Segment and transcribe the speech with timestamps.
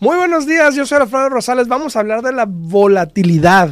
[0.00, 1.66] Muy buenos días, yo soy Alfredo Rosales.
[1.66, 3.70] Vamos a hablar de la volatilidad.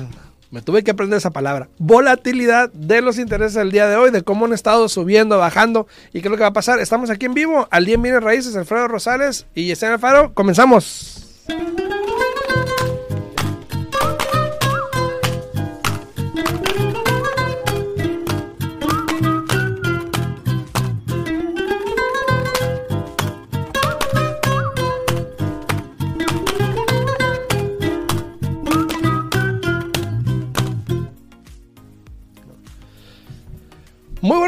[0.50, 1.68] Me tuve que aprender esa palabra.
[1.78, 6.20] Volatilidad de los intereses del día de hoy, de cómo han estado subiendo, bajando y
[6.20, 6.80] qué es lo que va a pasar.
[6.80, 10.34] Estamos aquí en vivo, al día en Raíces, Alfredo Rosales y Yesenia Alfaro.
[10.34, 11.44] Comenzamos.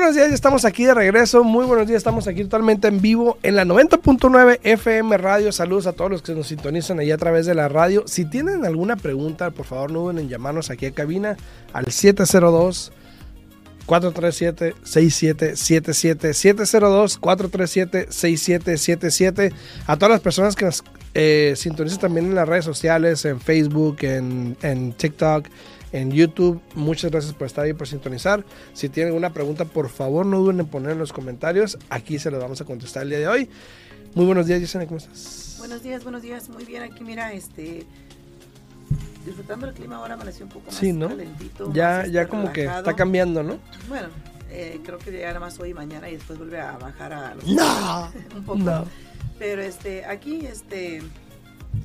[0.09, 1.45] Buenos días, ya estamos aquí de regreso.
[1.45, 5.53] Muy buenos días, estamos aquí totalmente en vivo en la 90.9 FM Radio.
[5.53, 8.05] Saludos a todos los que nos sintonizan ahí a través de la radio.
[8.07, 11.37] Si tienen alguna pregunta, por favor no duden en llamarnos aquí a cabina
[11.75, 12.91] al 702
[13.85, 19.53] 437 6777 702 437 6777
[19.87, 23.99] a todas las personas que nos eh, sintonizan también en las redes sociales, en Facebook,
[24.01, 25.49] en, en TikTok,
[25.93, 26.61] en YouTube.
[26.75, 28.45] Muchas gracias por estar ahí, por sintonizar.
[28.73, 31.79] Si tienen alguna pregunta, por favor, no duden en poner en los comentarios.
[31.91, 33.49] Aquí se los vamos a contestar el día de hoy.
[34.15, 35.57] Muy buenos días, Yesenia, ¿cómo estás?
[35.59, 36.49] Buenos días, buenos días.
[36.49, 37.87] Muy bien, aquí mira, este
[39.25, 41.09] disfrutando el clima ahora amaneció un poco más Sí, ¿no?
[41.09, 41.71] calentito.
[41.75, 43.59] Ya, más, ya este, como que está cambiando, ¿no?
[43.89, 44.09] Bueno,
[44.51, 47.47] eh, creo que llegará más hoy y mañana y después vuelve a bajar a los
[47.47, 48.59] No, un poco.
[48.59, 48.85] no.
[49.39, 51.03] Pero este, aquí, este,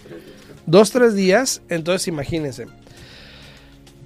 [0.65, 1.61] Dos, tres días.
[1.69, 2.65] Entonces imagínense.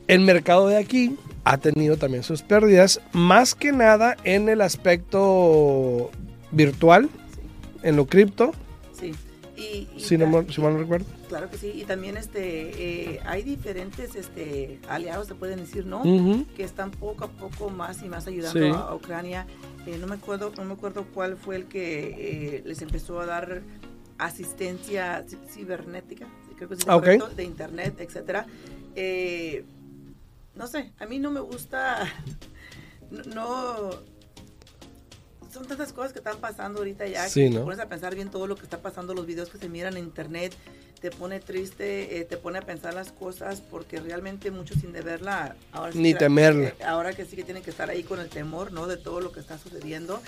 [0.08, 6.12] El mercado de aquí ha tenido también sus pérdidas, más que nada en el aspecto
[6.52, 7.10] virtual,
[7.84, 8.52] en lo cripto,
[9.00, 9.14] Sí.
[9.58, 11.06] Y, y si, no, si mal no recuerdo.
[11.28, 16.02] Claro que sí, y también este, eh, hay diferentes este, aliados, se pueden decir, ¿no?
[16.56, 18.72] Que están poco a poco más y más ayudando Sí.
[18.74, 19.46] a, Ucrania.
[19.86, 23.26] Eh, no me acuerdo, no me acuerdo cuál fue el que eh, les empezó a
[23.26, 23.62] dar
[24.18, 26.28] asistencia ci- cibernética,
[26.58, 27.04] creo que sí es Ah, ok.
[27.04, 28.48] correcto, de internet, etcétera.
[30.56, 32.08] No sé, a mí no me gusta,
[33.12, 33.90] no, no-
[35.52, 37.58] son tantas cosas que están pasando ahorita ya Sí, que ¿no?
[37.60, 39.98] te pones a pensar bien todo lo que está pasando, los videos que se miran
[39.98, 40.54] en internet,
[41.02, 45.56] te pone triste, eh, te pone a pensar las cosas porque realmente muchos sin deberla,
[45.72, 46.70] ahora sí Ni que- temerla.
[46.70, 48.88] eh, ahora que sí que tienen que estar ahí con el temor, ¿no?
[48.88, 50.22] De todo lo que está sucediendo.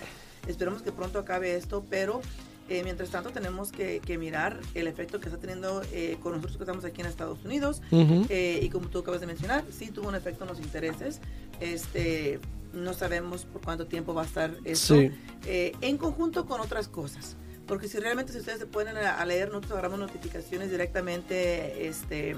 [0.48, 2.22] Esperemos que pronto acabe esto, pero
[2.70, 6.58] eh, mientras tanto tenemos que, que mirar el efecto que está teniendo eh, con nosotros
[6.58, 7.82] que estamos aquí en Estados Unidos.
[7.92, 8.26] Ujú.
[8.30, 11.20] Eh, y como tú acabas de mencionar, sí tuvo un efecto en los intereses.
[11.60, 12.40] Este,
[12.74, 14.96] no sabemos por cuánto tiempo va a estar esto.
[14.96, 15.12] Sí.
[15.46, 17.38] eh, en conjunto con otras cosas.
[17.68, 22.36] Porque si realmente si ustedes se ponen a, leer, nosotros agarramos notificaciones directamente este,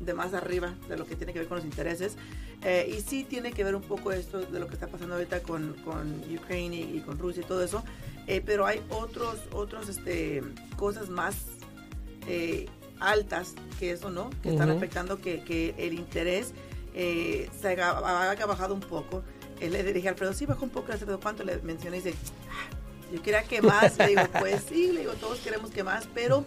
[0.00, 2.16] de más arriba de lo que tiene que ver con los intereses.
[2.64, 5.42] Eh, y sí tiene que ver un poco esto de lo que está pasando ahorita
[5.42, 7.84] con, con Ucrania y, y con Rusia y todo eso.
[8.26, 10.42] Eh, pero hay otros, otros este,
[10.76, 11.36] cosas más
[12.26, 12.66] eh,
[13.00, 14.30] altas que eso, ¿no?
[14.42, 16.52] Que están afectando que, que el interés
[16.94, 19.24] se haya bajado un poco.
[19.62, 21.98] Eh, le dije Alfredo, sí, bajó un poco, "¿Pero ¿cuánto le mencioné?
[21.98, 22.16] Y dice,
[22.50, 22.76] "Ah,
[23.12, 23.96] yo quería que más.
[23.98, 26.44] Le digo, pues sí, le digo, todos queremos que más, pero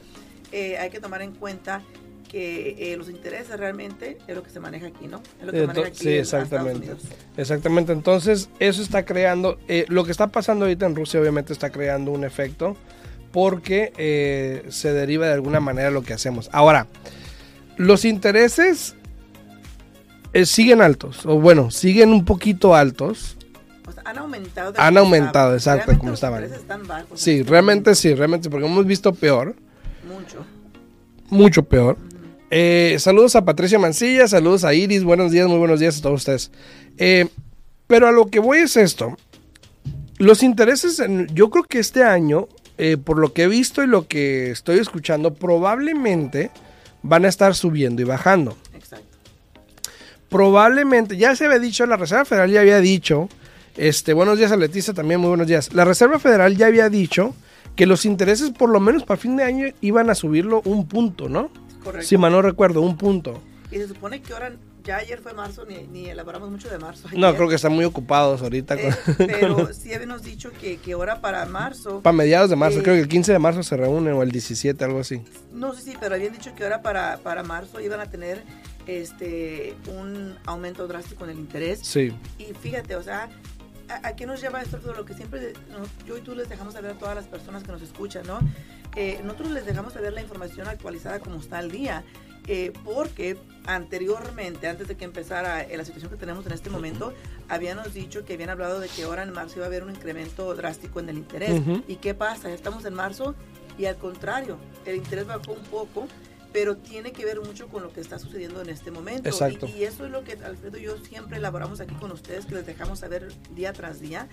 [0.51, 1.81] eh, hay que tomar en cuenta
[2.29, 5.21] que eh, los intereses realmente es lo que se maneja aquí, ¿no?
[5.39, 6.91] Es lo que maneja aquí sí, exactamente.
[7.37, 11.69] Exactamente, entonces eso está creando, eh, lo que está pasando ahorita en Rusia obviamente está
[11.69, 12.75] creando un efecto
[13.31, 16.49] porque eh, se deriva de alguna manera lo que hacemos.
[16.51, 16.87] Ahora,
[17.77, 18.95] los intereses
[20.35, 23.37] eh, siguen altos, o bueno, siguen un poquito altos.
[23.87, 24.73] O sea, han aumentado.
[24.77, 26.43] Han aumentado, exacto, como estaban.
[26.43, 29.55] están bajos Sí, realmente sí, realmente, porque hemos visto peor.
[30.07, 30.45] Mucho.
[31.29, 31.97] mucho peor.
[32.51, 36.21] Eh, saludos a Patricia Mancilla, saludos a Iris, buenos días, muy buenos días a todos
[36.21, 36.51] ustedes.
[36.97, 37.27] Eh,
[37.87, 39.17] pero a lo que voy es esto.
[40.17, 42.47] Los intereses, en- yo creo que este año,
[42.77, 46.51] eh, por lo que he visto y lo que estoy escuchando, probablemente
[47.01, 48.57] van a estar subiendo y bajando.
[50.29, 53.29] Probablemente, ya se había dicho, la Reserva Federal ya había dicho,
[53.77, 55.71] este, buenos días a Leticia también, muy buenos días.
[55.73, 57.35] La Reserva Federal ya había dicho
[57.75, 61.29] que los intereses por lo menos para fin de año iban a subirlo un punto,
[61.29, 61.49] ¿no?
[61.83, 62.07] Correcto.
[62.07, 63.41] Si mal no recuerdo, un punto.
[63.71, 67.07] Y se supone que ahora, ya ayer fue marzo, ni, ni elaboramos mucho de marzo.
[67.15, 68.75] No, creo que están muy ocupados ahorita.
[68.75, 72.79] Eh, con- pero sí habíamos dicho que, que ahora para marzo, para mediados de marzo,
[72.79, 72.83] Eh.
[72.83, 75.21] creo que el 15 de marzo se reúnen o el 17, algo así.
[75.53, 78.43] no sé si, pero habían dicho que ahora para, para marzo iban a tener
[78.87, 81.79] este un aumento drástico en el interés.
[81.83, 83.29] Sí, Y fíjate, o sea,
[83.89, 84.77] ¿a, a qué nos lleva esto?
[84.79, 87.63] Todo lo que siempre no, yo y tú les dejamos saber a todas las personas
[87.63, 88.39] que nos escuchan, ¿no?
[88.95, 92.03] Eh, nosotros les dejamos saber la información actualizada como está al día.
[92.47, 97.13] eh, porque anteriormente, antes de que empezara eh, la situación que tenemos en este momento,
[97.49, 100.53] habíamos dicho que habían hablado de que ahora en marzo iba a haber un incremento
[100.55, 101.59] drástico en el interés.
[101.59, 101.83] Ujú.
[101.87, 102.51] ¿Y qué pasa?
[102.51, 103.35] Estamos en marzo
[103.77, 106.07] y al contrario, el interés bajó un poco,
[106.55, 109.27] pero tiene que ver mucho con lo que está sucediendo en este momento.
[109.27, 109.67] Exacto.
[109.67, 112.55] Y, y eso es lo que Alfredo y yo siempre elaboramos aquí con ustedes, que
[112.55, 114.29] les dejamos saber día tras día,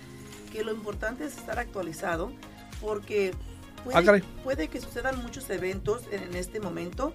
[0.53, 2.31] que lo importante es estar actualizado,
[2.79, 3.33] porque
[3.83, 7.13] puede, Ah, puede que sucedan muchos eventos en, en este momento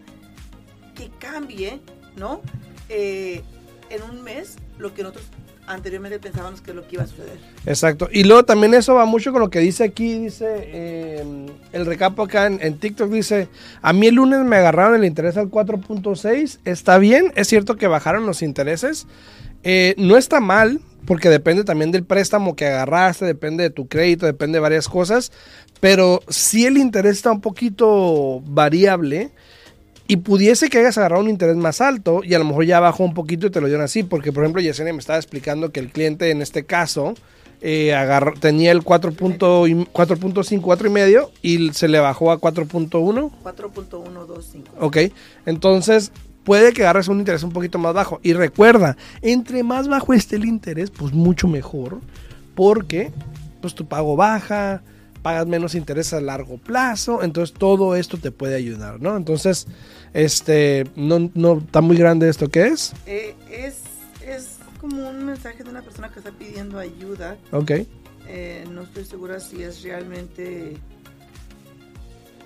[0.94, 1.80] que cambie,
[2.14, 2.42] ¿no?
[2.90, 3.42] Eh,
[3.88, 5.24] en un mes lo que nosotros
[5.68, 7.38] anteriormente pensábamos que es lo que iba a suceder.
[7.66, 8.08] exacto.
[8.12, 12.22] Y luego también eso va mucho con lo que dice aquí, dice eh, el recapo
[12.22, 13.48] acá en, TikTok, dice,
[13.82, 17.86] a mí el lunes me agarraron el interés al 4.6, está bien, es cierto que
[17.86, 19.06] bajaron los intereses,
[19.64, 24.24] Eh, no está mal, porque depende también del préstamo que agarraste, depende de tu crédito,
[24.24, 25.32] depende de varias cosas,
[25.80, 29.32] pero si el interés está un poquito variable,
[30.08, 33.04] y pudiese que hayas agarrado un interés más alto y a lo mejor ya bajó
[33.04, 35.78] un poquito y te lo dieron así, porque por ejemplo Yesenia me estaba explicando que
[35.78, 37.14] el cliente en este caso
[37.60, 42.30] eh, agarró- tenía el 4 punto y- 4.5, 4 y medio y se le bajó
[42.32, 43.30] a 4.1.
[43.42, 44.62] 4.125.
[44.80, 44.96] Ok,
[45.46, 46.12] entonces
[46.44, 48.20] puede que agarres un interés un poquito más bajo.
[48.22, 52.00] Y recuerda, entre más bajo esté el interés, pues mucho mejor,
[52.54, 53.10] porque
[53.60, 54.82] pues tu pago baja,
[55.22, 59.16] pagas menos interés a largo plazo, entonces todo esto te puede ayudar, ¿no?
[59.16, 59.66] Entonces,
[60.14, 63.82] este, no, no está muy grande esto que es, Eh, es,
[64.26, 67.36] es como un mensaje de una persona que está pidiendo ayuda.
[67.52, 67.72] ok,
[68.30, 70.76] Eh, no estoy segura si es realmente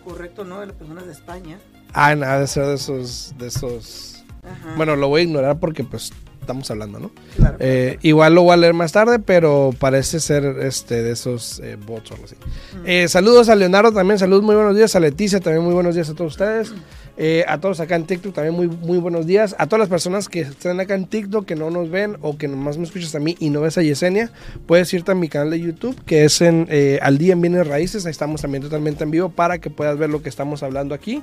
[0.04, 1.58] correcto o no de las personas de España.
[1.92, 5.84] ah, nada de ser de esos, de esos, Ajá, bueno, lo voy a ignorar porque
[5.84, 7.10] pues estamos hablando, ¿no?
[7.36, 7.56] claro.
[7.60, 11.76] Eh, igual lo voy a leer más tarde, pero parece ser este de esos eh,
[11.76, 12.34] bots o algo así.
[12.34, 12.82] Mm.
[12.86, 14.96] Eh, saludos a Leonardo también, saludos, muy buenos días.
[14.96, 16.72] A Leticia también, muy buenos días a todos ustedes.
[17.18, 19.54] Eh, a todos acá en TikTok también, muy, muy buenos días.
[19.58, 22.48] A todas las personas que están acá en TikTok, que no nos ven o que
[22.48, 24.30] nomás me escuchas a mí y no ves a Yesenia,
[24.66, 27.66] puedes irte a mi canal de YouTube, que es en eh, Al Día en Bienes
[27.66, 28.06] Raíces.
[28.06, 31.22] Ahí estamos también totalmente en vivo para que puedas ver lo que estamos hablando aquí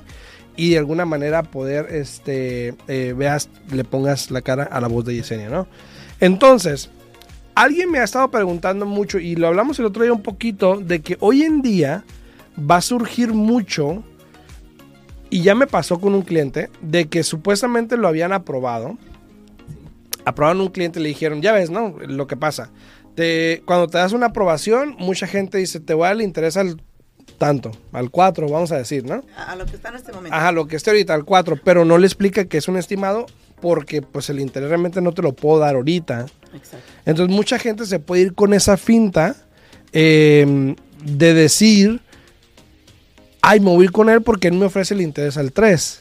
[0.56, 5.04] y de alguna manera poder, este, eh, veas, le pongas la cara a la voz
[5.04, 5.66] de Yesenia, ¿no?
[6.20, 6.90] Entonces,
[7.54, 11.00] alguien me ha estado preguntando mucho y lo hablamos el otro día un poquito de
[11.00, 12.04] que hoy en día
[12.58, 14.04] va a surgir mucho
[15.30, 18.98] y ya me pasó con un cliente de que supuestamente lo habían aprobado.
[20.24, 21.96] Aprobaron un cliente y le dijeron, ya ves, ¿no?
[22.06, 22.70] Lo que pasa.
[23.14, 26.56] Te, cuando te das una aprobación, mucha gente dice, te voy a dar el interés
[26.56, 26.82] al
[27.38, 29.24] tanto, al 4, vamos a decir, ¿no?
[29.36, 30.36] a, a lo que está en este momento.
[30.36, 33.26] Ajá, lo que esté ahorita, al 4, pero no le explica que es un estimado
[33.60, 36.26] porque pues el interés realmente no te lo puedo dar ahorita.
[36.54, 36.86] Exacto.
[37.06, 39.36] Entonces mucha gente se puede ir con esa finta
[39.92, 42.00] eh, de decir,
[43.42, 46.00] ay, me voy con él porque él me ofrece el interés al 3.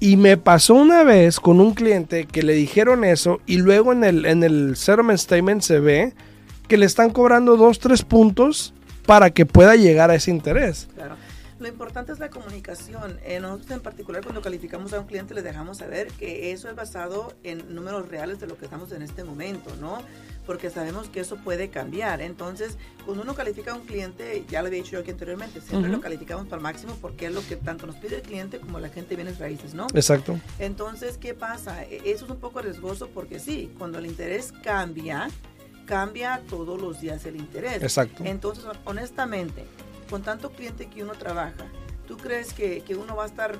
[0.00, 4.02] Y me pasó una vez con un cliente que le dijeron eso y luego en
[4.02, 6.12] el, en el settlement statement se ve
[6.66, 8.74] que le están cobrando 2, 3 puntos
[9.06, 10.88] para que pueda llegar a ese interés.
[10.94, 11.16] Claro.
[11.62, 13.20] Lo importante es la comunicación.
[13.24, 16.74] Eh, nosotros en particular cuando calificamos a un cliente le dejamos saber que eso es
[16.74, 20.02] basado en números reales de lo que estamos en este momento, ¿no?
[20.44, 22.20] Porque sabemos que eso puede cambiar.
[22.20, 25.88] Entonces, cuando uno califica a un cliente, ya lo había dicho yo aquí anteriormente, siempre
[25.88, 28.80] lo calificamos para el máximo porque es lo que tanto nos pide el cliente como
[28.80, 29.86] la gente viene raíces, ¿no?
[29.94, 30.40] Exacto.
[30.58, 31.84] Entonces, ¿qué pasa?
[31.84, 35.30] E, eso es un poco riesgoso porque sí, cuando el interés cambia,
[35.86, 37.80] cambia todos los días el interés.
[37.84, 38.24] Exacto.
[38.24, 39.64] Entonces, honestamente,
[40.12, 41.64] con tanto cliente que uno trabaja,
[42.06, 43.58] ¿tú crees que, que uno va a estar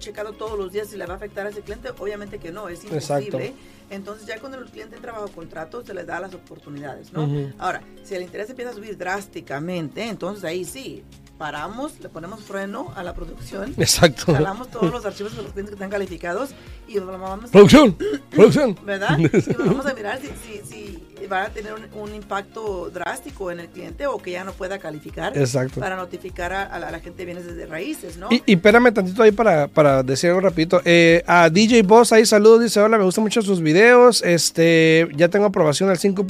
[0.00, 1.90] checando todos los días si le va a afectar a ese cliente?
[1.96, 3.54] Obviamente que no, es imposible.
[3.88, 7.52] Entonces ya cuando el cliente entra bajo contrato se le da las oportunidades, ¿no?
[7.56, 11.04] Ahora, si el interés empieza a subir drásticamente, entonces ahí sí,
[11.40, 13.72] paramos, le ponemos freno a la producción.
[13.78, 14.34] Exacto.
[14.34, 16.50] Jalamos todos los archivos de los clientes que están calificados
[16.86, 17.96] y vamos producción,
[18.30, 18.78] producción.
[18.84, 19.18] ¿Verdad?
[19.18, 24.06] Y vamos a mirar si, si, va a tener un, impacto drástico en el cliente
[24.06, 25.36] o que ya no pueda calificar.
[25.38, 25.80] Exacto.
[25.80, 28.28] Para notificar a, la, gente de bienes desde raíces, ¿no?
[28.30, 30.82] Y, espérame tantito ahí para, para decir algo rapidito.
[30.84, 34.22] Eh, a DJ Boss ahí saludos, dice, hola, me gustan mucho sus videos.
[34.22, 36.26] Este, ya tengo aprobación al 5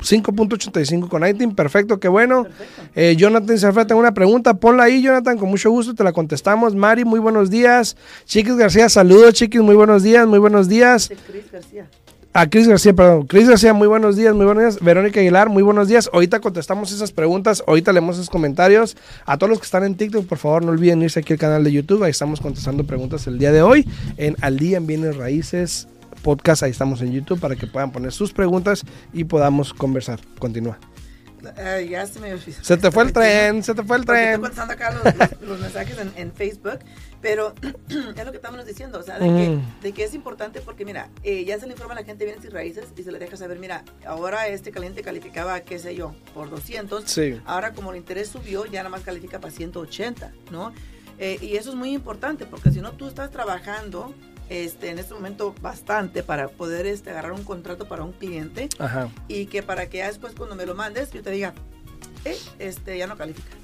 [0.00, 2.46] 5.85 con iTunes, perfecto, qué bueno.
[2.94, 6.74] Eh, Jonathan Serfra, tengo una pregunta, ponla ahí, Jonathan, con mucho gusto, te la contestamos.
[6.74, 7.96] Mari, muy buenos días.
[8.24, 11.10] Chiquis García, saludos, Chiquis, muy buenos días, muy buenos días.
[11.26, 11.86] Chris García.
[12.32, 13.26] A Cris García, perdón.
[13.26, 14.84] Cris García, muy buenos días, muy buenos días.
[14.84, 16.08] Verónica Aguilar, muy buenos días.
[16.12, 18.96] Ahorita contestamos esas preguntas, ahorita leemos esos comentarios.
[19.26, 21.64] A todos los que están en TikTok, por favor, no olviden irse aquí al canal
[21.64, 22.04] de YouTube.
[22.04, 23.84] Ahí estamos contestando preguntas el día de hoy
[24.16, 25.88] en Al Día en Bienes Raíces
[26.20, 30.20] podcast, ahí estamos en YouTube para que puedan poner sus preguntas y podamos conversar.
[30.38, 30.78] Continúa.
[31.88, 32.38] ya se, me...
[32.38, 34.34] se te fue el tren, se te fue el tren.
[34.34, 34.90] Estoy contestando acá
[35.40, 36.78] los, mensajes en, Facebook,
[37.20, 37.54] pero
[37.88, 39.80] es lo que estamos diciendo, o sea, de, que, mm.
[39.82, 42.44] de que, es importante porque, mira, eh, ya se le informa a la gente bienes
[42.44, 46.14] y raíces y se le deja saber, mira, ahora este cliente calificaba, qué sé yo,
[46.34, 47.40] por 200, sí.
[47.46, 50.72] ahora como el interés subió, ya nada más califica para 180, ¿no?
[51.20, 54.14] Eh, y eso es muy importante porque si no tú estás trabajando
[54.50, 58.68] este, en este momento bastante para poder este, agarrar un contrato para un cliente
[59.28, 61.54] y que para que ya después cuando me lo mandes yo te diga,
[62.24, 63.56] eh, este, ya no califica.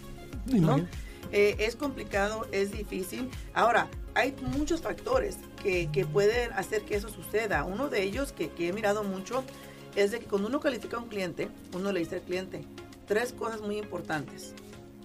[0.47, 0.87] ¿no?
[1.33, 3.29] Eh, es complicado, es difícil.
[3.53, 7.65] Ahora, hay muchos factores que, que, pueden hacer que eso suceda.
[7.65, 9.43] Uno de ellos que, que he mirado mucho
[9.97, 12.65] es de que cuando uno califica a un cliente, uno le dice al cliente
[13.07, 14.55] tres cosas muy importantes,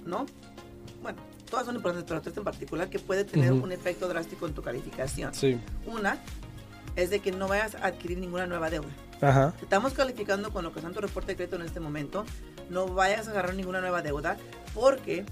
[0.06, 0.28] ¿no?
[1.02, 1.20] Bueno,
[1.51, 4.63] todas son importantes, pero esta en particular que puede tener un efecto drástico en tu
[4.63, 5.34] calificación.
[5.36, 5.60] Sí.
[5.86, 6.17] Una
[6.96, 8.89] es de que no vayas a adquirir ninguna nueva deuda.
[9.22, 9.53] Ajá.
[9.62, 12.25] Estamos calificando con lo que es tu reporte de crédito en este momento,
[12.70, 14.38] no vayas a agarrar ninguna nueva deuda
[14.74, 15.25] porque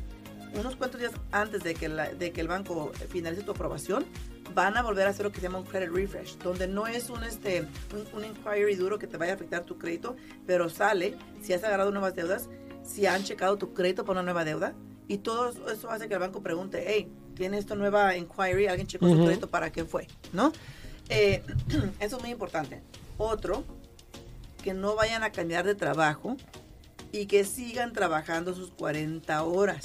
[0.53, 4.05] unos cuantos días antes de que, de que el banco finalice tu aprobación,
[4.53, 7.09] van a volver a hacer lo que se llama un credit refresh, donde no es
[7.09, 11.15] un, este, un, un inquiry duro que te vaya a afectar tu crédito, pero sale
[11.41, 12.49] si has agarrado nuevas deudas,
[12.83, 14.73] si han checado tu crédito por una nueva deuda,
[15.09, 18.67] y todo eso hace que el banco pregunte, hey, ¿tiene esta nueva inquiry?
[18.67, 20.07] ¿Alguien checó su crédito para qué fue?
[20.31, 20.53] ¿No?
[21.09, 21.41] Eh,
[21.99, 22.83] eso es muy importante.
[23.17, 23.63] Otro,
[24.63, 26.37] que no vayan a cambiar de trabajo
[27.11, 29.83] y que sigan trabajando sus 40 horas.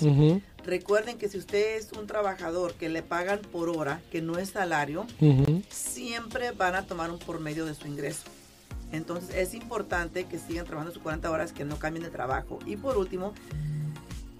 [0.62, 4.50] Recuerden que si usted es un trabajador que le pagan por hora, que no es
[4.50, 5.06] salario,
[5.70, 8.24] siempre van a tomar un por medio de su ingreso.
[8.92, 12.58] Entonces es importante que sigan trabajando sus 40 horas, que no cambien de trabajo.
[12.66, 13.32] Y por último,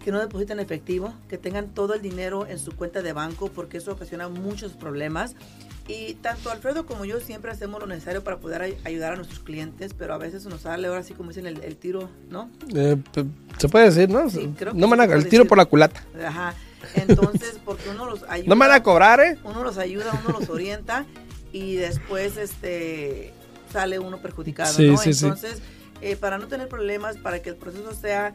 [0.05, 3.79] que no depositen efectivo, que tengan todo el dinero en su cuenta de banco, porque
[3.79, 5.35] eso ocasiona muchos problemas.
[5.89, 9.95] Y tanto Alfredo como yo siempre hacemos lo necesario para poder ayudar a nuestros clientes,
[9.97, 12.51] pero a veces nos sale ahora así como dicen el, tiro, ¿no?
[12.75, 12.99] Eh,
[13.57, 14.27] se puede decir, ¿no?
[14.75, 16.05] no me van a, el tiro por la culata.
[16.23, 16.55] Ajá.
[16.97, 18.49] Entonces, porque uno los ayuda.
[18.49, 19.39] No me van a cobrar, ¿eh?
[19.43, 21.07] Uno los ayuda, uno los orienta
[21.51, 23.33] y después este
[23.73, 25.03] sale uno perjudicado, ¿no?
[25.03, 25.63] Entonces,
[26.03, 28.35] eh, para no tener problemas, para que el proceso sea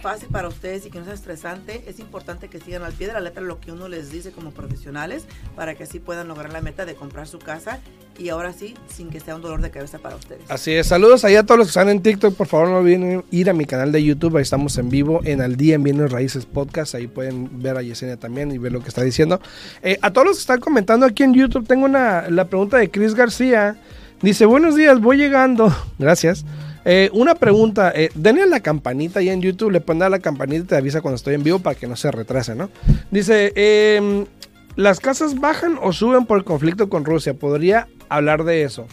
[0.00, 3.12] fácil para ustedes y que no sea estresante, es importante que sigan al pie de
[3.12, 6.60] la letra lo que uno les dice como profesionales para que así puedan lograr la
[6.60, 7.80] meta de comprar su casa
[8.18, 10.42] y ahora sí, sin que sea un dolor de cabeza para ustedes.
[10.48, 13.24] Así es, saludos ahí a todos los que están en TikTok, por favor no olviden
[13.30, 16.10] ir a mi canal de YouTube, ahí estamos en vivo en Al Día en Bienes
[16.10, 19.40] Raíces Podcast, ahí pueden ver a Yesenia también y ver lo que está diciendo.
[19.82, 22.90] Eh, a todos los que están comentando aquí en YouTube, tengo una, la pregunta de
[22.90, 23.76] Chris García,
[24.22, 26.44] dice, buenos días, voy llegando, gracias.
[26.84, 30.64] Eh, una pregunta, eh, denle la campanita ahí en YouTube, le ponen a la campanita
[30.64, 32.70] y te avisa cuando estoy en vivo para que no se retrase, ¿no?
[33.10, 34.26] Dice, em,
[34.76, 37.34] ¿las casas bajan o suben por el conflicto con Rusia?
[37.34, 38.86] ¿Podría hablar de eso?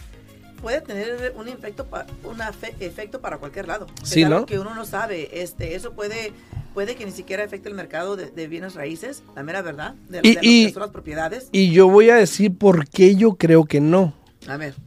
[0.62, 1.86] Puede tener un efecto,
[2.24, 2.40] un
[2.80, 3.88] efecto para cualquier lado.
[4.04, 4.46] Sí, ¿no?
[4.46, 5.42] Que uno no sabe.
[5.42, 6.32] Este, eso puede,
[6.72, 10.72] puede que ni siquiera afecte el mercado de, bienes raíces, la mera verdad, de, y,
[10.72, 11.48] las propiedades.
[11.50, 14.14] Y yo voy a decir por qué yo creo que no.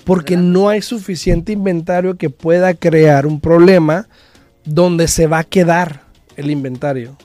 [0.04, 4.08] Porque no hay suficiente inventario que pueda crear un problema
[4.66, 6.04] donde se va a quedar
[6.36, 7.18] el inventario.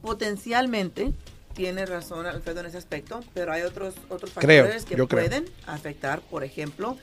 [0.00, 1.12] Potencialmente,
[1.54, 5.24] tiene razón Alfredo en ese aspecto, pero hay otros, otros Creo, factores que yo creo.
[5.24, 6.96] pueden afectar, por ejemplo,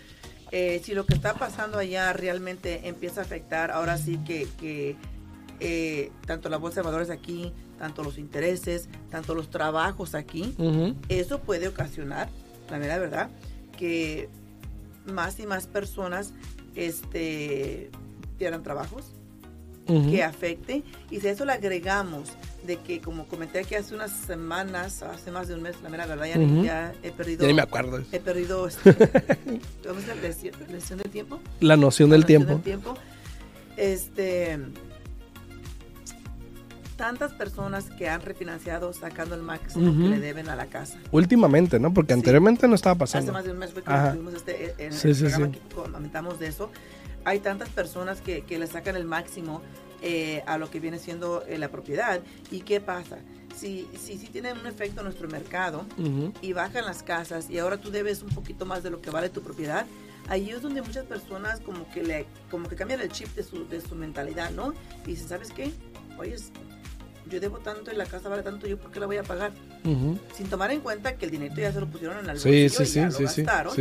[0.52, 4.96] eh, si lo que está pasando allá realmente empieza a afectar, ahora sí que, que,
[5.60, 10.56] eh, tanto la bolsa de valores aquí, tanto los intereses, tanto los trabajos aquí,
[11.08, 12.30] eso puede ocasionar,
[12.70, 13.30] la mera verdad,
[13.80, 14.28] que
[15.06, 16.34] más y más personas
[16.76, 17.90] este,
[18.38, 19.14] pierdan trabajos,
[19.88, 20.84] que afecte.
[21.10, 22.30] Y si a eso le agregamos
[22.68, 26.06] de que, como comenté aquí hace unas semanas, hace más de un mes, la mera
[26.06, 27.42] verdad, ya, ya he perdido...
[27.42, 28.04] Ya ni me acuerdo.
[28.12, 28.68] He perdido...
[28.68, 28.94] Este,
[29.88, 30.00] ¿Cómo?
[30.22, 31.40] Lesión, lesión del tiempo.
[31.60, 32.92] La noción del La noción tiempo.
[32.92, 32.94] tiempo.
[33.78, 34.60] Este...
[37.00, 40.02] Tantas personas que han refinanciado sacando el máximo Ujú.
[40.04, 41.00] que le deben a la casa.
[41.14, 41.94] Últimamente, ¿no?
[41.94, 42.20] Porque Sí.
[42.20, 43.32] anteriormente no estaba Hace pasando.
[43.32, 45.52] más de un mes fue que tuvimos este, en Sí, el sí, programa sí.
[45.54, 46.70] que comentamos de eso.
[47.24, 49.62] Hay tantas personas que, que le sacan el máximo
[50.02, 52.20] eh, a lo que viene siendo eh, la propiedad.
[52.52, 53.20] ¿Y qué pasa?
[53.56, 56.34] Si, si, si tienen un efecto en nuestro mercado Ujú.
[56.42, 59.30] y bajan las casas y ahora tú debes un poquito más de lo que vale
[59.30, 59.86] tu propiedad,
[60.28, 63.66] ahí es donde muchas personas como que le como que cambian el chip de su,
[63.70, 64.74] de su mentalidad, ¿no?
[65.06, 65.72] Y dicen, ¿sabes qué?
[66.18, 66.36] Oye,
[67.30, 69.52] yo debo tanto y la casa vale tanto, ¿yo por qué la voy a pagar?
[69.86, 70.18] Ujú.
[70.36, 72.84] Sin tomar en cuenta que el dinero ya se lo pusieron en el Sí, sí,
[72.84, 73.74] y sí, ya lo sí, sí, gastaron.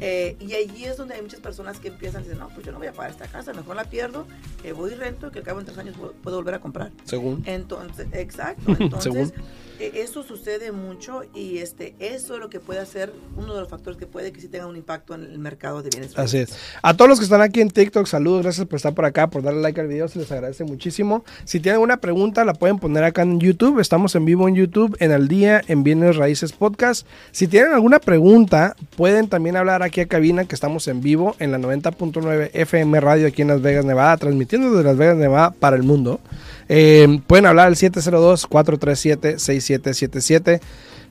[0.00, 2.70] Eh, y allí es donde hay muchas personas que empiezan a decir, no, pues yo
[2.72, 4.26] no voy a pagar esta casa, mejor la pierdo,
[4.62, 6.92] eh, voy y rento, que al cabo en tres años puedo, volver a comprar.
[7.04, 7.42] Según.
[7.46, 9.32] Entonces, exacto, entonces Según.
[9.80, 13.68] eh, eso sucede mucho y este eso es lo que puede hacer uno de los
[13.68, 16.50] factores que puede que sí tenga un impacto en el mercado de bienes Así es.
[16.82, 19.42] A todos los que están aquí en TikTok, saludos, gracias por estar por acá, por
[19.42, 21.24] darle like al video, se les agradece muchísimo.
[21.44, 23.80] Si tienen alguna pregunta, la pueden poner acá en YouTube.
[23.80, 27.06] Estamos en vivo en YouTube, en Al Día, en Bienes Raíces Podcast.
[27.30, 31.52] Si tienen alguna pregunta, pueden también hablar aquí a cabina, que estamos en vivo en
[31.52, 35.76] la 90.9 FM Radio aquí en Las Vegas, Nevada, transmitiendo desde Las Vegas, Nevada para
[35.76, 36.20] el mundo.
[36.68, 40.60] Eh, pueden hablar al 702-437-6777.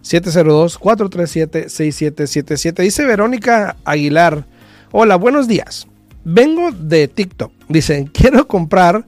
[0.04, 2.82] 702-437-6777.
[2.82, 4.46] Dice Verónica Aguilar.
[4.92, 5.88] Hola, buenos días.
[6.24, 7.52] Vengo de TikTok.
[7.70, 9.06] Dicen, quiero comprar,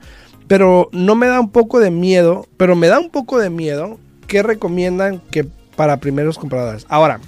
[0.49, 3.99] pero no me da un poco de miedo, pero me da un poco de miedo.
[4.25, 6.87] ¿Qué recomiendan que para primeros compradores?
[6.89, 7.21] Ahora,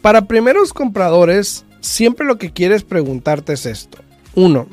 [0.00, 3.98] para primeros compradores, siempre lo que quieres preguntarte es esto.
[4.34, 4.66] Uno,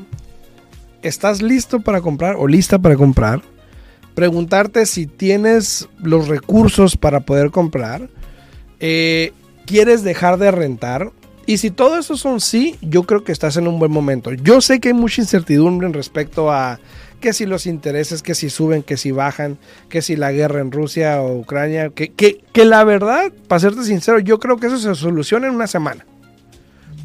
[1.02, 3.42] ¿estás listo para comprar o lista para comprar?
[4.16, 8.10] Preguntarte si tienes los recursos para poder comprar.
[8.80, 9.34] Eh,
[9.66, 11.12] ¿Quieres dejar de rentar?
[11.50, 14.32] Y si todo eso son sí, yo creo que estás en un buen momento.
[14.34, 16.80] Yo sé que hay mucha incertidumbre en respecto a
[17.20, 19.58] que si los intereses, que si suben, que si bajan,
[19.90, 24.20] que si la guerra en Rusia o Ucrania, que, que, la verdad, para serte sincero,
[24.20, 26.06] yo creo que eso se soluciona en una semana.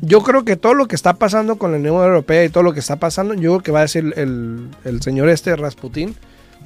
[0.02, 2.74] Yo creo que todo lo que está pasando con la Unión Europea y todo lo
[2.74, 6.16] que está pasando, yo creo que va a decir el, el señor este Rasputín,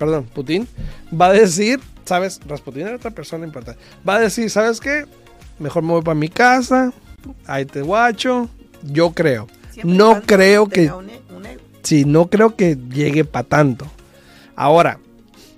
[0.00, 0.66] perdón, Putin,
[1.14, 2.40] va a decir, ¿sabes?
[2.44, 3.80] Rasputín era otra persona importante.
[4.06, 5.04] Va a decir, ¿sabes qué?
[5.60, 6.92] Mejor me voy para mi casa,
[7.46, 8.48] ahí te guacho.
[8.82, 9.46] Yo creo.
[9.70, 11.60] Siempre No creo que, un e- un ego.
[11.82, 13.86] sí, no creo que llegue para tanto.
[14.56, 14.98] Ahora,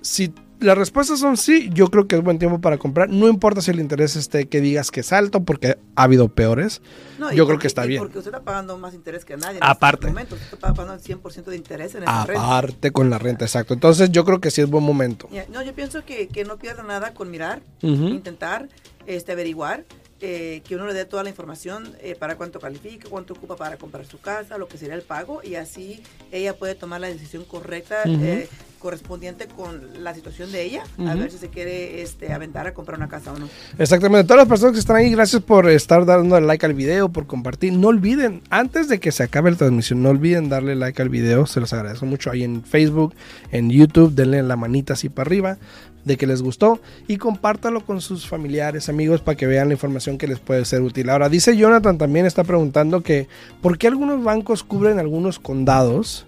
[0.01, 3.09] si las respuestas son sí, yo creo que es buen tiempo para comprar.
[3.09, 6.81] No importa si el interés esté que digas que es alto, porque ha habido peores.
[7.17, 7.99] No, Yo creo que está bien.
[8.03, 9.57] Porque usted está pagando más interés que nadie.
[9.57, 10.05] en Aparte.
[10.05, 10.35] este momento.
[10.35, 12.45] Usted está pagando el 100% de interés en esa renta.
[12.45, 13.73] Aparte con la renta, exacto.
[13.73, 15.27] Entonces yo creo que sí es buen momento.
[15.31, 18.07] Ya, No, yo pienso que, que no pierda nada con mirar, Ujú.
[18.09, 18.69] intentar
[19.07, 19.85] este, averiguar,
[20.21, 23.77] eh, que uno le dé toda la información eh, para cuánto califica, cuánto ocupa para
[23.77, 27.43] comprar su casa, lo que sería el pago, y así ella puede tomar la decisión
[27.45, 28.23] correcta, Ujú.
[28.23, 28.47] eh,
[28.79, 31.19] correspondiente con la situación de ella, a Ujú.
[31.19, 33.47] ver si se quiere este, aventar a comprar una casa o no.
[33.77, 34.27] Exactamente.
[34.27, 37.73] Todas las personas que están ahí, gracias por estar dando like al video, por compartir.
[37.73, 41.45] No olviden, antes de que se acabe la transmisión, no olviden darle like al video.
[41.45, 43.13] Se los agradezco mucho ahí en Facebook,
[43.51, 44.13] en YouTube.
[44.15, 45.57] Denle la manita así para arriba
[46.05, 50.17] de que les gustó y compártalo con sus familiares, amigos, para que vean la información
[50.17, 51.09] que les puede ser útil.
[51.09, 53.27] Ahora, dice Jonathan también está preguntando que
[53.61, 56.25] ¿por qué algunos bancos cubren algunos condados?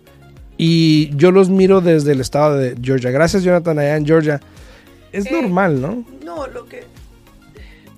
[0.58, 3.10] Y yo los miro desde el estado de Georgia.
[3.10, 4.40] Gracias, Jonathan, allá en Georgia.
[5.12, 6.06] Es Eh, normal, ¿no?
[6.24, 6.84] No, lo que,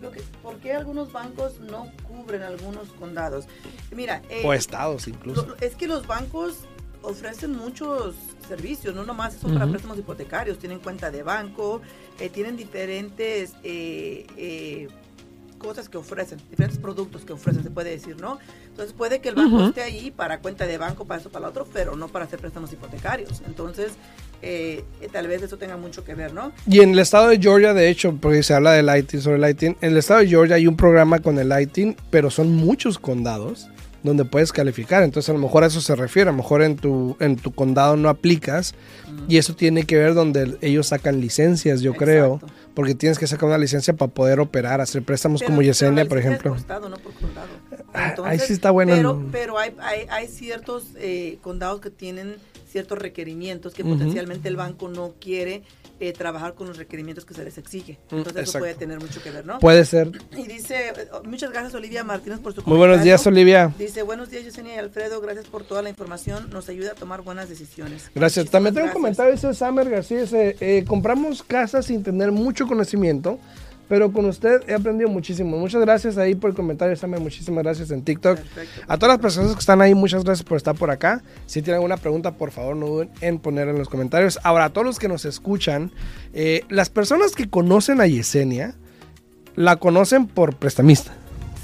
[0.01, 3.45] lo que, ¿por qué algunos bancos no cubren algunos condados?
[3.93, 5.45] Mira, eh, O estados incluso.
[5.45, 6.59] Lo- es que los bancos
[7.05, 8.15] ofrecen muchos
[8.47, 9.73] servicios, no nomás son para Ujú.
[9.73, 11.81] préstamos hipotecarios, tienen cuenta de banco,
[12.19, 14.87] eh, tienen diferentes eh, eh,
[15.57, 18.37] cosas que ofrecen, diferentes productos que ofrecen, se puede decir, ¿no?
[18.67, 21.49] Entonces puede que el banco esté ahí para cuenta de banco, para eso, para lo
[21.49, 23.41] otro, pero no para hacer préstamos hipotecarios.
[23.47, 23.93] Entonces,
[24.41, 26.51] eh, tal vez eso tenga mucho que ver, ¿no?
[26.67, 29.49] Y en el estado de Georgia, de hecho, porque se habla del ITIN, sobre el
[29.49, 32.99] ITIN, en el estado de Georgia hay un programa con el ITIN, pero son muchos
[32.99, 33.69] condados
[34.05, 35.03] donde puedes calificar.
[35.03, 36.29] Entonces a lo mejor a eso se refiere.
[36.29, 38.75] A lo mejor en tu, en tu condado no aplicas.
[39.27, 42.39] Y eso tiene que ver donde ellos sacan licencias, yo creo.
[42.73, 46.51] Porque tienes que sacar una licencia para poder operar, hacer préstamos como Yesenia, por ejemplo.
[46.51, 47.47] Por estado, no por condado.
[47.93, 48.93] Ah, ahí sí está bueno.
[48.93, 52.35] Pero, pero hay, hay, hay, ciertos eh, condados que tienen
[52.69, 55.63] ciertos requerimientos que potencialmente el banco no quiere
[55.99, 57.97] eh, trabajar con los requerimientos que se les exige.
[58.11, 59.59] Mm, Entonces eso puede tener mucho que ver, ¿no?
[59.59, 60.11] Puede ser.
[60.35, 63.73] Y dice, muchas gracias Olivia Martínez por su Muy buenos días Olivia.
[63.77, 67.21] Dice, buenos días Yesenia y Alfredo, gracias por toda la información, nos ayuda a tomar
[67.21, 68.11] buenas decisiones.
[68.13, 68.49] Gracias.
[68.49, 73.39] También tengo un comentario, dice Samer García, dice, eh, compramos casas sin tener mucho conocimiento
[73.87, 75.57] pero con usted he aprendido muchísimo.
[75.57, 77.21] Muchas gracias ahí por el comentario, Samuel.
[77.21, 78.39] Muchísimas gracias en TikTok.
[78.87, 81.21] A todas las personas que están ahí, muchas gracias por estar por acá.
[81.45, 84.39] Si tienen alguna pregunta, por favor, no duden en poner en los comentarios.
[84.43, 85.91] Ahora, a todos los que nos escuchan,
[86.33, 88.73] eh, las personas que conocen a Yesenia,
[89.55, 91.13] la conocen por prestamista.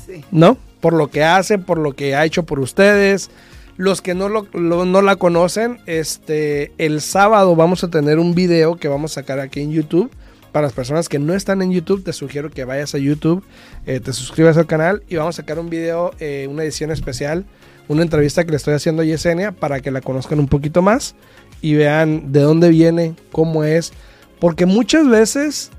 [0.05, 0.23] Sí.
[0.31, 0.57] ¿No?
[0.79, 3.31] Por lo que hace, por lo que ha hecho por ustedes.
[3.77, 8.75] Los que no, lo, no la conocen, este, el sábado vamos a tener un video
[8.75, 10.12] que vamos a sacar aquí en YouTube
[10.51, 13.43] para las personas que no están en YouTube, te sugiero que vayas a YouTube,
[13.85, 17.45] eh, te suscribas al canal y vamos a sacar un video, eh, una edición especial,
[17.87, 21.15] una entrevista que le estoy haciendo a Yesenia para que la conozcan un poquito más
[21.61, 23.93] y vean de dónde viene, cómo es.
[24.39, 25.71] Porque muchas veces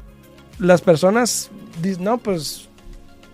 [0.58, 1.50] las personas
[1.82, 2.68] dicen, no, pues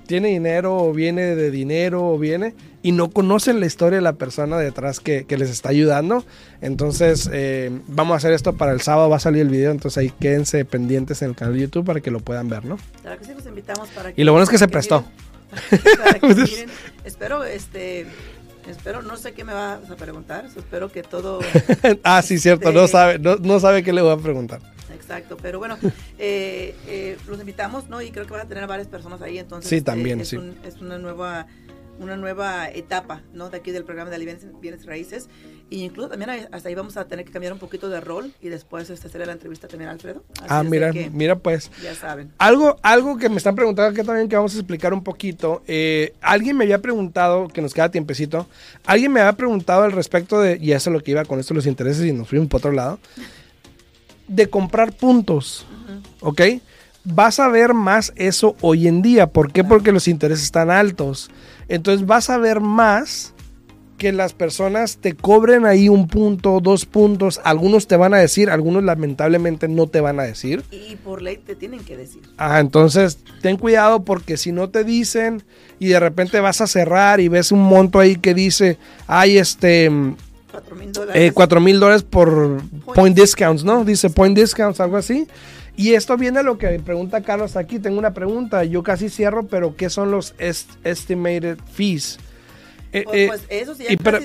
[0.07, 2.55] tiene dinero o viene de dinero o viene
[2.88, 6.24] y no conocen la historia de la persona detrás que, les está ayudando.
[6.62, 9.98] Entonces, eh, vamos a hacer esto para el sábado, va a salir el video, entonces
[9.98, 12.79] ahí quédense pendientes en el canal de YouTube para que lo puedan ver, ¿no?
[13.03, 14.18] Claro que sí, los invitamos para que...
[14.18, 15.05] Y lo bueno es que se prestó.
[17.05, 18.07] espero, este...
[18.66, 21.40] Espero, no sé qué me vas a preguntar, espero que todo...
[22.05, 24.61] ah, sí, cierto, no, sabe, no, sabe qué le voy a preguntar.
[24.94, 25.77] Exacto, pero bueno,
[26.18, 28.01] eh, eh, los invitamos, ¿no?
[28.01, 29.68] Y creo que van a tener varias personas ahí, entonces...
[29.68, 30.38] Sí, también, sí.
[30.64, 31.46] es una nueva
[31.99, 33.51] una nueva etapa, ¿no?
[33.51, 35.29] De aquí del programa de bienes, bienes raíces.
[35.71, 38.49] Y incluso también hasta ahí vamos a tener que cambiar un poquito de rol y
[38.49, 40.25] después este, hacer la entrevista también a Alfredo.
[40.49, 41.71] ah, mira, mira pues.
[41.83, 42.33] Ya saben.
[42.39, 45.63] Algo, algo que me están preguntando aquí también que vamos a explicar un poquito.
[45.67, 48.47] Eh, alguien me había preguntado, que nos queda tiempecito,
[48.87, 51.53] alguien me había preguntado al respecto de, y eso es lo que iba con esto
[51.53, 52.99] los intereses y nos fuimos por otro lado,
[54.27, 55.67] de comprar puntos,
[56.21, 56.43] ¿ok?
[57.05, 59.29] Vas a ver más eso hoy en día.
[59.29, 59.65] ¿Por qué?
[59.65, 61.31] Porque los intereses están altos.
[61.69, 63.35] Entonces vas a ver más
[63.99, 67.41] que las personas te cobren ahí un punto, dos puntos.
[67.45, 70.63] Algunos te van a decir, algunos lamentablemente no te van a decir.
[70.71, 72.23] Y por ley te tienen que decir.
[72.39, 75.43] Ah, entonces ten cuidado porque si no te dicen
[75.81, 79.91] y de repente vas a cerrar y ves un monto ahí que dice, hay este...
[80.51, 81.33] Cuatro mil dólares.
[81.37, 82.63] Eh, mil dólares por
[82.95, 83.85] point discounts, ¿no?
[83.85, 85.27] Dice point discounts, algo así.
[85.79, 87.79] Y esto viene a lo que pregunta Carlos aquí.
[87.79, 88.64] Tengo una pregunta.
[88.64, 92.19] Yo casi cierro, pero ¿qué son los estimated fees?
[92.93, 94.19] Eh, pues, eh, pues eso sí, pero,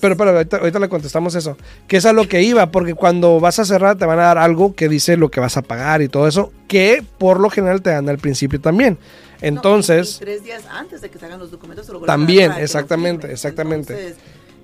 [0.00, 1.58] pero, pero, ahorita, le contestamos eso.
[1.86, 4.38] Que es a lo que iba, porque cuando vas a cerrar te van a dar
[4.38, 7.82] algo que dice lo que vas a pagar y todo eso, que por lo general
[7.82, 8.96] te dan al principio también.
[9.42, 10.16] Entonces...
[10.18, 11.92] tres días antes de que se hagan los documentos.
[12.06, 14.14] también, exactamente, exactamente.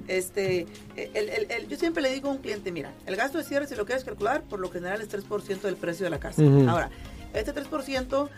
[0.08, 3.74] Este, el, yo siempre le digo a un cliente, mira, el gasto de cierre, si
[3.74, 6.42] lo quieres calcular, por lo general es 3% del precio de la casa.
[6.68, 6.90] Ahora,
[7.34, 8.28] este 3%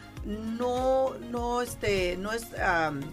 [0.58, 2.46] no, no, este, no es...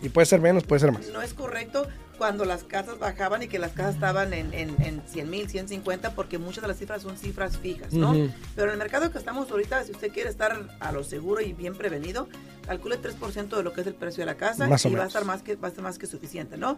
[0.01, 1.07] y puede ser menos, puede ser más.
[1.09, 1.87] No es correcto
[2.21, 6.13] cuando las casas bajaban y que las casas estaban en, en, en 100 mil, 150,
[6.13, 8.13] porque muchas de las cifras son cifras fijas, ¿no?
[8.55, 11.53] Pero en el mercado que estamos ahorita, si usted quiere estar a lo seguro y
[11.53, 12.27] bien prevenido,
[12.67, 15.25] calcule 3% de lo que es el precio de la casa y va a, estar
[15.25, 16.77] más que, va a estar más que suficiente, ¿no?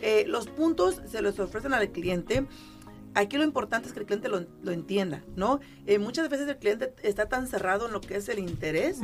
[0.00, 2.46] Eh, los puntos se los ofrecen al cliente
[3.14, 5.60] aquí lo importante es que el cliente lo, entienda, ¿no?
[5.86, 8.98] Eh, muchas veces el cliente está tan cerrado en lo que es el interés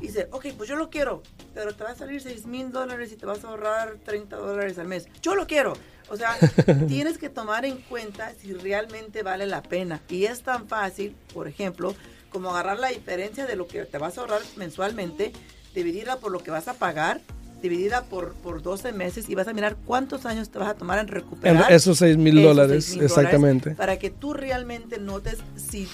[0.00, 1.22] y dice, ok, pues yo lo quiero,
[1.54, 4.78] pero te va a salir 6 mil dólares y te vas a ahorrar 30 dólares
[4.78, 5.08] al mes.
[5.22, 5.74] Yo lo quiero.
[6.08, 6.36] O sea,
[6.88, 10.00] tienes que tomar en cuenta si realmente vale la pena.
[10.08, 11.94] Y es tan fácil, por ejemplo,
[12.30, 15.32] como agarrar la diferencia de lo que te vas a ahorrar mensualmente,
[15.74, 17.20] dividirla por lo que vas a pagar
[17.62, 20.98] dividida por, por 12 meses y vas a mirar cuántos años te vas a tomar
[20.98, 21.72] en recuperar.
[21.72, 23.72] esos 6 mil dólares, exactamente.
[23.72, 25.88] para que tú realmente notes si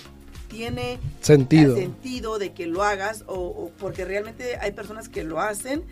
[0.48, 5.84] tiene sentido, sentido de que lo hagas o, porque realmente hay personas que lo hacen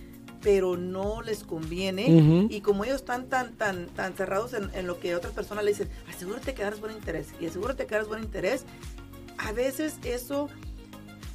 [0.42, 4.98] pero no les conviene y como ellos están tan tan tan cerrados en, en, lo
[4.98, 8.22] que otras personas le dicen asegúrate que das buen interés y asegúrate que das buen
[8.22, 8.64] interés
[9.36, 10.48] a veces eso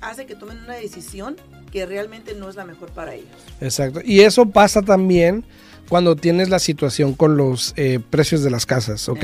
[0.01, 1.35] hace que tomen una decisión
[1.71, 3.29] que realmente no es la mejor para ellos.
[3.61, 4.01] Exacto.
[4.03, 5.43] Y eso pasa también
[5.89, 9.23] cuando tienes la situación con los eh, precios de las casas, ¿ok?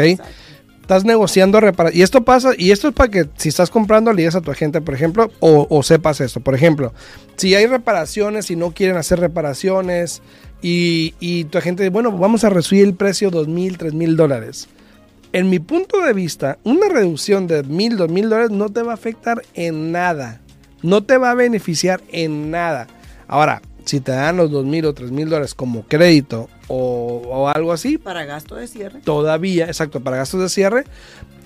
[0.91, 1.99] estás negociando reparaciones.
[1.99, 4.51] Y esto pasa, y esto es para que si estás comprando, le digas a tu
[4.51, 6.41] agente, por ejemplo, o, o sepas esto.
[6.41, 6.93] Por ejemplo,
[7.38, 10.21] si hay reparaciones y no quieren hacer reparaciones,
[10.62, 14.17] y, y tu agente dice, bueno, vamos a reducir el precio dos mil, tres mil
[14.17, 14.67] dólares.
[15.32, 18.91] En mi punto de vista, una reducción de mil, dos mil dólares no te va
[18.91, 20.40] a afectar en nada.
[20.84, 22.88] No te va a beneficiar en nada.
[23.28, 27.48] Ahora, si te dan los dos mil o tres mil dólares como crédito o, o
[27.50, 29.00] algo así, Para gasto de cierre.
[29.04, 30.84] todavía, exacto, para gastos de cierre,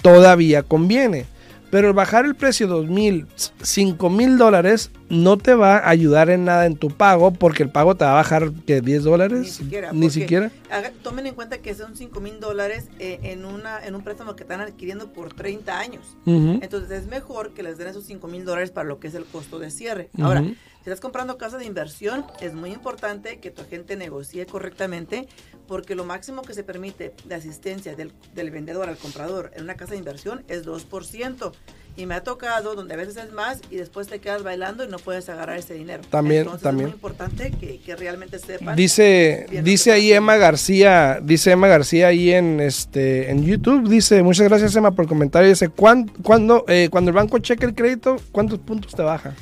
[0.01, 1.25] todavía conviene.
[1.71, 3.27] Pero el bajar el precio dos mil,
[3.61, 7.69] cinco mil dólares no te va a ayudar en nada en tu pago porque el
[7.69, 9.39] pago te va a bajar que 10 dólares.
[9.41, 9.91] Ni siquiera.
[9.93, 10.51] Ni siquiera.
[10.71, 14.35] haga- tomen en cuenta que son 5 mil dólares eh, en, una, en un préstamo
[14.35, 16.15] que están adquiriendo por 30 años.
[16.25, 19.25] Entonces es mejor que les den esos 5 mil dólares para lo que es el
[19.25, 20.09] costo de cierre.
[20.21, 20.43] Ahora.
[20.85, 25.27] Si estás comprando casa de inversión, es muy importante que tu agente negocie correctamente
[25.67, 29.73] porque lo máximo que se permite de asistencia del, del vendedor al comprador en una
[29.75, 31.51] casa de inversión es 2%.
[31.97, 34.87] Y me ha tocado donde a veces es más y después te quedas bailando y
[34.89, 36.03] no puedes agarrar ese dinero.
[36.09, 36.89] También, Entonces también.
[36.89, 38.75] es muy importante que, que realmente sepan.
[38.75, 44.47] Dice, dice ahí Emma García, dice Emma García ahí en este en YouTube, dice, muchas
[44.49, 48.17] gracias Emma por el comentario, dice, ¿cuán- cuando, eh, cuando el banco cheque el crédito,
[48.31, 49.33] ¿cuántos puntos te baja?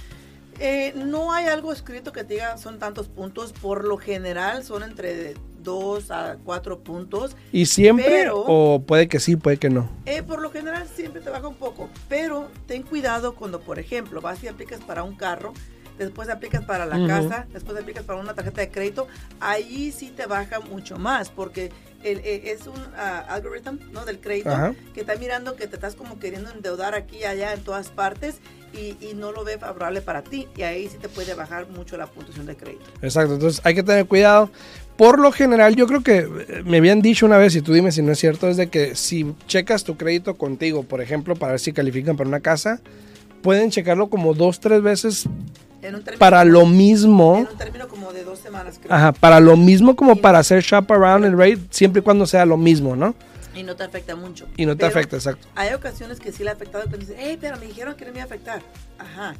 [0.65, 3.51] Eh, no hay algo escrito que te diga son tantos puntos.
[3.51, 7.35] Por lo general son entre 2 a 4 puntos.
[7.51, 8.05] ¿Y siempre?
[8.07, 9.89] Pero- o puede que sí, puede que no.
[10.05, 11.89] Eh, por lo general siempre te baja un poco.
[12.07, 15.51] Pero ten cuidado cuando, por ejemplo, vas y aplicas para un carro.
[15.97, 17.07] Después aplicas para la Ujú.
[17.07, 19.07] casa, después aplicas para una tarjeta de crédito,
[19.39, 21.71] ahí sí te baja mucho más, porque
[22.03, 24.05] el, eh, es un ah, algoritmo ¿no?
[24.05, 24.73] del crédito Ajá.
[24.93, 28.39] que está mirando que te estás como queriendo endeudar aquí y allá en todas partes
[28.73, 30.47] y, y no lo ve favorable para ti.
[30.57, 32.85] Y ahí sí te puede bajar mucho la puntuación de crédito.
[33.01, 34.49] Exacto, entonces hay que tener cuidado.
[34.97, 37.91] Por lo general, yo creo que eh, me habían dicho una vez, y tú dime
[37.91, 41.53] si no es cierto, es de que si checas tu crédito contigo, por ejemplo, para
[41.53, 42.79] ver si califican para una casa,
[43.41, 45.27] pueden checarlo como dos, tres veces
[45.83, 47.37] En un término, para lo mismo.
[47.39, 48.93] en un término como de dos semanas, creo.
[48.93, 52.45] Ajá, para lo mismo como para hacer shop around el rate, siempre y cuando sea
[52.45, 53.13] lo mismo, ¿no?
[53.55, 54.47] Y no te afecta mucho.
[54.57, 55.47] Y no te Pero afecta, exacto.
[55.55, 58.11] Hay ocasiones que sí le ha afectado, que dices, hey, pero me dijeron que no
[58.11, 58.61] me iba a afectar.
[58.97, 59.35] Ajá.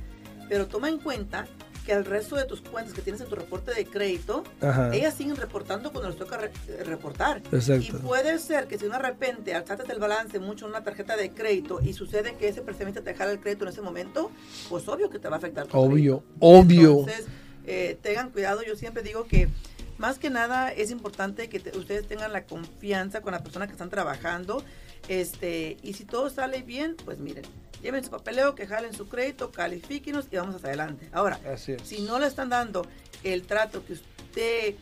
[0.49, 1.47] Pero toma en cuenta
[1.86, 4.93] que al resto de tus cuentas que tienes en tu reporte de crédito, Ajá.
[4.96, 6.52] ellas siguen reportando cuando les toca re-
[6.86, 7.41] reportar.
[7.52, 7.84] Exacto.
[7.86, 11.32] Y puede ser que si de repente alzaste el balance mucho en una tarjeta de
[11.32, 14.32] crédito y sucede que ese precisamente te jala el crédito en ese momento,
[14.69, 15.67] pues obvio que te va a afectar.
[15.67, 16.36] tu Obvio, crédito.
[16.39, 16.89] obvio.
[17.00, 17.26] Entonces,
[17.65, 18.62] eh, tengan cuidado.
[18.63, 19.50] Yo siempre digo que
[19.98, 23.74] más que nada es importante que te- ustedes tengan la confianza con la persona que
[23.74, 24.63] están trabajando.
[25.10, 27.43] Este, y si todo sale bien, pues miren,
[27.84, 31.10] lleven su papeleo, que jalen su crédito, califíquenos y vamos hacia adelante.
[31.12, 32.88] Ahora, si no le están dando
[33.24, 34.76] el trato que usted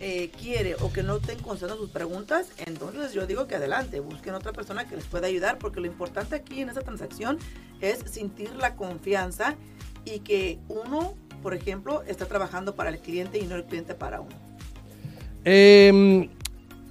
[0.00, 4.34] eh, quiere o que no estén contestando sus preguntas, entonces yo digo que adelante, busquen
[4.34, 7.38] otra persona que les pueda ayudar, porque lo importante aquí en esta transacción
[7.80, 9.54] es sentir la confianza
[10.04, 14.20] y que uno, por ejemplo, está trabajando para el cliente y no el cliente para
[14.20, 14.34] uno.
[15.44, 16.30] Eh,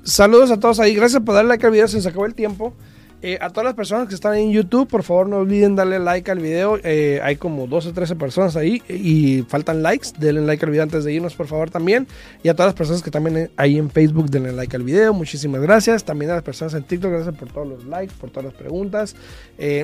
[0.03, 0.95] saludos a todos ahí.
[0.95, 1.87] Gracias por darle like al video.
[1.87, 2.73] Se nos acabó el tiempo.
[3.23, 6.29] Eh, a todas las personas que están en YouTube, por favor no olviden darle like
[6.29, 6.77] al video.
[6.83, 10.09] Eh, hay como 12 o 13 personas ahí y faltan likes.
[10.19, 12.07] Denle like al video antes de irnos, por favor, también.
[12.43, 15.13] Y a todas las personas que también eh, ahí en Facebook, denle like al video.
[15.13, 16.03] Muchísimas gracias.
[16.03, 19.15] También a las personas en TikTok, gracias por todos los likes, por todas las preguntas.